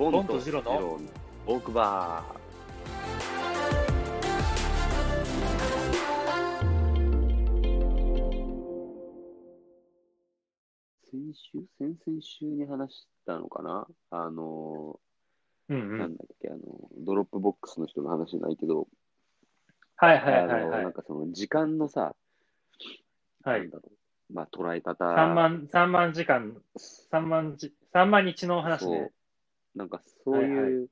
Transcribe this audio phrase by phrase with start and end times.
[0.00, 0.98] ボボンとジロのの
[1.46, 2.40] オークバー。
[11.04, 13.86] 先週先々週に話したのかな？
[14.10, 14.98] あの
[15.68, 15.98] うんう。
[15.98, 16.58] なんんだっけ、あの、
[17.00, 18.88] ドロップボックスの人の話じゃないけど、
[19.96, 20.82] はいはいはいあの、はい。
[20.84, 22.16] なんかその時間のさ、
[23.44, 23.68] はい。
[24.32, 25.04] まあ捉え方。
[25.04, 26.56] 3万、三万時間、
[27.12, 29.10] 3万じ、三万日の話そうね。。
[29.74, 30.86] なんかそういう、はいは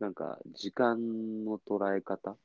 [0.00, 2.36] なんか時間の捉え方？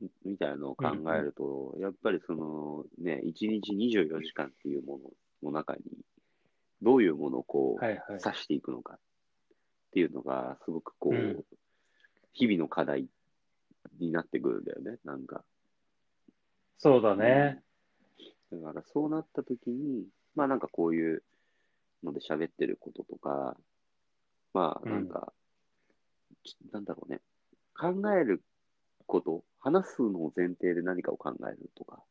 [0.00, 4.98] みみたいなのを考えると、やっぱりそのね、1日24時間っていうも
[5.42, 5.80] のの中に、
[6.80, 8.20] どういうものをこう、はいはい。
[8.24, 8.98] 指していくのかっ
[9.92, 11.44] ていうのが、すごくこう、うん
[12.32, 13.08] 日々の課題
[13.98, 15.42] になってくるんだよね、なんか。
[16.78, 17.60] そうだね。
[18.52, 21.24] だからそうなった時に、まあなんかこういう
[22.04, 23.56] ので喋ってることとか、
[24.52, 25.32] まあなんか、
[26.44, 27.20] ちなんだろうね、
[27.78, 28.42] 考える
[29.06, 32.02] こと、話すのを前提で何かを考えるとか、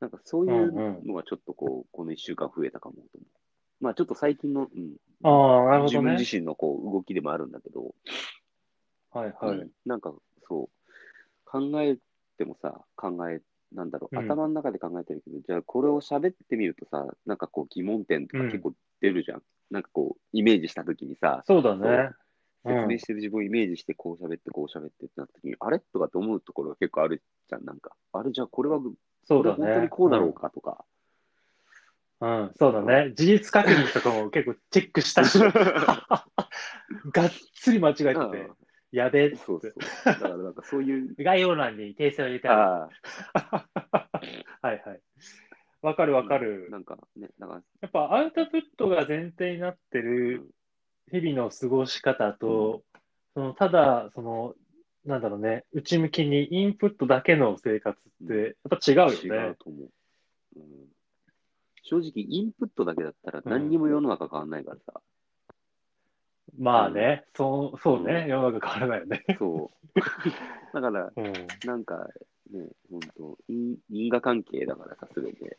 [0.00, 0.72] なんかそういう
[1.06, 3.84] のがちょっとこう、この1週間増えたかもと思う。
[3.84, 5.90] まあちょっと最近の、うん、ああ、なるほどね。
[5.90, 7.94] 自分自身のこう動きでもあるんだけど、
[9.10, 9.58] はいはい。
[9.58, 10.12] うんなんか
[10.48, 10.68] そう、
[11.44, 11.96] 考え
[12.36, 13.40] てもさ、考え、
[13.72, 19.42] なんだろう、うん頭の中で考えてるけど、じゃあこれを喋ってみるとさ、なんかこう疑問点とかうん結構出るじゃん。
[19.70, 22.10] なんかこう、イメージしたときにさ、そうだね。
[22.64, 25.78] 説明してる自分をイメージして、こう喋って、こう喋ってってなったときに、あれ？
[25.78, 27.64] とかって思うところが結構あるじゃん。
[27.64, 28.32] なんか、あれ？
[28.32, 28.80] じゃあこれは、
[29.24, 29.88] そうだこれ本当にね。
[29.88, 30.84] こうだろうかとか。
[32.20, 32.30] うん。
[32.42, 33.12] うん、そうだね。
[33.14, 38.56] 事実確認とかも結構チェックしたし、 がっつり間違えててうん、
[38.92, 39.74] やべえってそうそう。
[40.04, 42.88] だからなんかそういう、 概要欄に訂正を入れてあ
[44.62, 45.00] はいはい。
[45.82, 46.68] わかるわかあ、る。
[46.70, 50.50] なんかね、なんか、やっぱアウトプットが前提になってる
[51.10, 52.82] 日々の過ごし方と、
[53.34, 54.54] そのただ、その、
[55.04, 59.56] なんだろうね、内向きにインプットだけの生活って、やっぱ違うよ違ねう。
[59.56, 59.90] と思う。
[60.56, 60.88] うん、
[61.82, 65.00] 正直、インプットだけだったら何にも世の中変わんないからさ。
[66.56, 69.24] まあね、そう、そうね、うん世の中変わらないよね。
[69.38, 70.00] そう。
[70.72, 71.32] だから、うん。
[71.64, 72.08] なんか
[72.50, 75.58] ね、本当因因果関係だからさ、すべて。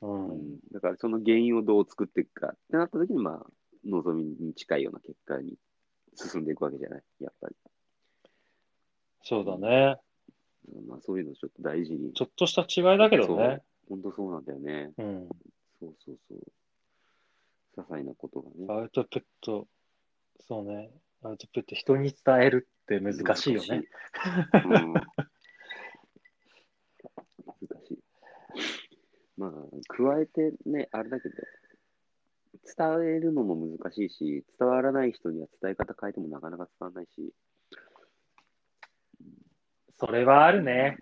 [0.00, 0.06] う。
[0.06, 0.58] うんん。
[0.72, 3.50] だから、その原因をどう作っていくかってなった時に、まあ、
[3.84, 5.56] 望みに近いような結果に
[6.14, 7.02] 進んでいくわけじゃない？
[7.20, 7.56] やっぱり。
[9.22, 9.96] そうだね。
[10.86, 12.12] まあ、そういうのちょっと大事に。
[12.12, 13.62] ちょっとした違いだけどね。
[13.88, 14.92] 本当そうなんだよね。
[14.96, 15.28] うん。
[15.80, 16.38] そうそうそう。
[17.76, 18.66] 些細なことがね。
[18.68, 19.66] アウトプット、
[20.40, 20.90] そうね。
[21.22, 23.68] アウトプット人に伝えるって難しいよね。
[23.68, 23.88] 難しい。
[24.64, 25.04] うん、難
[27.86, 27.98] しい。
[29.36, 29.50] まあ、
[29.88, 31.34] 加えてね、あれだけど、
[32.76, 37.32] 伝えるのも難しいし、伝わらない人には伝え方変えてもなかなか伝わらないし、
[39.98, 40.98] それはあるね。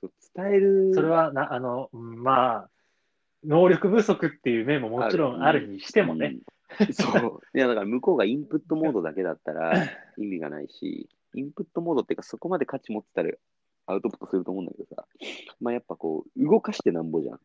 [0.00, 0.94] そう伝える。
[0.94, 2.70] それはな、あの、うんまあ、
[3.44, 6.26] 能力不足っていう面ももちろんあるにしてもね。
[6.26, 6.40] うん
[6.92, 7.40] そう。
[7.56, 9.72] いや、だから向こうがインプットモードだけだったら
[10.18, 13.30] 意味がないし、インプットモードっていうかそこまで価値持ってたら
[13.86, 15.06] アウトプットすると思うんだけどさ、
[15.60, 17.40] まあやっぱこう、動かしてなんぼじゃん。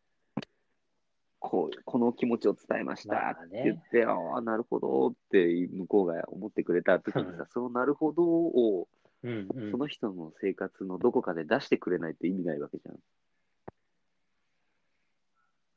[1.39, 8.87] こう、この気持ちを伝えましたまあってね言って、ああ、なるほどって向こうが思ってくれた時にうんさ、そのなるほどを
[9.23, 12.95] うんうんその人の生活のどこかで出してくれないと意味ないわけじゃん。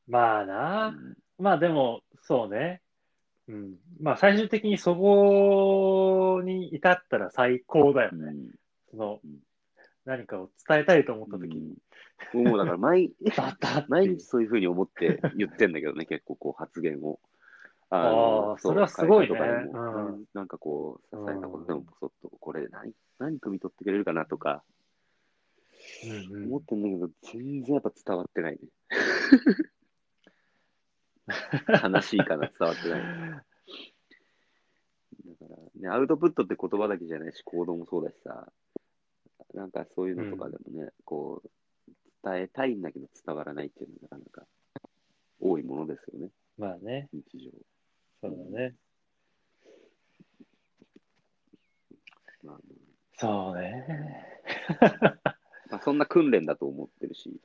[0.09, 1.17] まあな、うん。
[1.39, 2.81] まあでも、そうね。
[3.49, 3.75] うん。
[4.01, 8.25] まあ最終的にそこに至ったら最高だよね。
[8.27, 8.51] うん。
[8.91, 9.39] そのうん、
[10.05, 11.75] 何かを伝えたいと思った時に、
[12.35, 12.45] うん。
[12.45, 13.13] もうだから毎、
[13.89, 17.21] 毎日そういうふうに思って言ってんだけどね、結構こう発言を。
[17.89, 19.39] あのーそれはすごいね。
[19.39, 20.25] うん。
[20.35, 24.65] なんかこう、些細なことでもポソッと、これ何、何汲み取ってくれるかなとか。
[26.31, 26.45] うんうん。
[26.47, 28.59] 思ってんだけど、全然やっぱ伝わってないね。
[31.83, 33.03] 悲しいかな、伝わってない。
[35.27, 38.53] だからね、アウトプットって言葉だけじゃないし、行動もそうだしさ、
[39.55, 41.51] なんかそういうのとかでもね、こう、
[42.23, 44.49] 伝えたいんだけど伝わらないっていうのがなかなか
[45.41, 47.51] 多いものですよね、まあね、日常。
[48.21, 48.75] そうだね。
[52.43, 52.59] まあ
[53.19, 54.43] そうね。
[55.71, 57.41] まあ、そんな訓練だと思ってるし、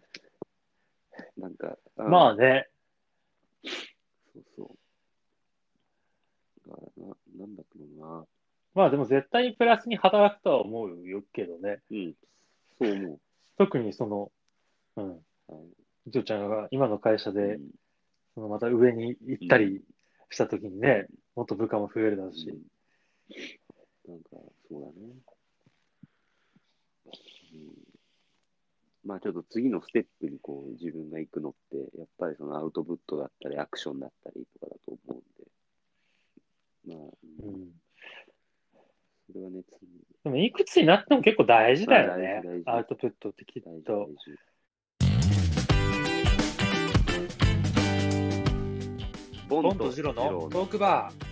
[1.37, 2.69] なんか、あまあね、
[4.33, 4.77] そうそう。
[7.01, 7.07] な
[7.37, 8.25] なんだけどな。
[8.73, 11.81] まあでも絶対にプラスに働くとは思うよけどね。
[11.91, 12.13] うん、
[12.79, 13.19] そう思
[13.57, 14.31] 特にその、
[14.95, 15.23] うん、う。
[15.47, 17.61] はいジョーちゃんが今の会社で、うん
[18.33, 19.81] そのまた上に行ったり
[20.29, 21.05] したときにね、
[21.35, 22.49] もっと部下も増えるだろうし。
[22.49, 22.61] うん
[24.07, 24.29] なんか、
[24.69, 25.13] そうだね。
[27.53, 27.91] うん
[29.03, 35.21] まあちょっと次のステップにこう自分が行くのって、やっぱりそのアウトプットだったり、アクションだったりとかだと思
[36.85, 36.97] うんで、まあ、
[37.43, 37.71] うん。
[39.27, 39.87] それはね、次
[40.23, 44.07] でも、いくつになっても結構大事だよねアウトプットってきっ大事と大。
[44.07, 44.51] 事。
[49.47, 51.30] ボボンとジロのトークバー。